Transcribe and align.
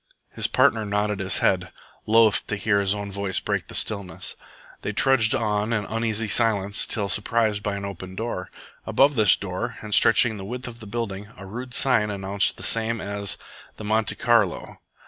His 0.31 0.47
partner 0.47 0.83
nodded 0.83 1.19
his 1.19 1.37
head, 1.45 1.71
loth 2.07 2.47
to 2.47 2.55
hear 2.55 2.79
his 2.79 2.95
own 2.95 3.11
voice 3.11 3.39
break 3.39 3.67
the 3.67 3.75
stillness. 3.75 4.35
They 4.81 4.93
trudged 4.93 5.35
on 5.35 5.71
in 5.71 5.85
uneasy 5.85 6.27
silence 6.27 6.87
till 6.87 7.07
surprised 7.07 7.61
by 7.61 7.75
an 7.75 7.85
open 7.85 8.15
door. 8.15 8.49
Above 8.87 9.13
this 9.13 9.35
door, 9.35 9.77
and 9.83 9.93
stretching 9.93 10.37
the 10.37 10.43
width 10.45 10.67
of 10.67 10.79
the 10.79 10.87
building, 10.87 11.29
a 11.37 11.45
rude 11.45 11.75
sign 11.75 12.09
announced 12.09 12.57
the 12.57 12.63
same 12.63 12.99
as 12.99 13.37
the 13.77 13.83
"Monte 13.83 14.15
Carlo." 14.15 14.79